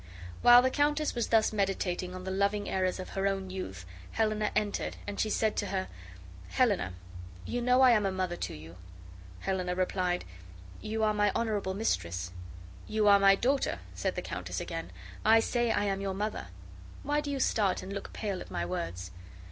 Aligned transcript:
While 0.41 0.63
the 0.63 0.71
countess 0.71 1.13
was 1.13 1.27
thus 1.27 1.53
meditating 1.53 2.15
on 2.15 2.23
the 2.23 2.31
loving 2.31 2.67
errors 2.67 2.99
of 2.99 3.09
her 3.09 3.27
own 3.27 3.51
youth, 3.51 3.85
Helena 4.13 4.49
entered, 4.55 4.97
and 5.05 5.19
she 5.19 5.29
said 5.29 5.55
to 5.57 5.67
her, 5.67 5.89
"Helena, 6.47 6.93
you 7.45 7.61
know 7.61 7.81
I 7.81 7.91
am 7.91 8.07
a 8.07 8.11
mother 8.11 8.35
to 8.35 8.55
you." 8.55 8.77
Helena 9.41 9.75
replied, 9.75 10.25
"You 10.81 11.03
are 11.03 11.13
my 11.13 11.31
honorable 11.35 11.75
mistress." 11.75 12.31
"You 12.87 13.07
are 13.07 13.19
my 13.19 13.35
daughter," 13.35 13.77
said 13.93 14.15
the 14.15 14.23
countess 14.23 14.59
again. 14.59 14.89
"I 15.23 15.39
say 15.39 15.69
I 15.69 15.83
am 15.85 16.01
your 16.01 16.15
mother. 16.15 16.47
Why 17.03 17.21
do 17.21 17.29
you 17.29 17.39
start 17.39 17.83
and 17.83 17.93
look 17.93 18.11
pale 18.11 18.41
at 18.41 18.49
my 18.49 18.65
words?" 18.65 19.11